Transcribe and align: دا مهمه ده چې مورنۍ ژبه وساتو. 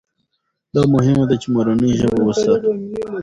دا 0.73 0.81
مهمه 0.93 1.23
ده 1.29 1.35
چې 1.41 1.47
مورنۍ 1.53 1.91
ژبه 1.99 2.19
وساتو. 2.23 2.71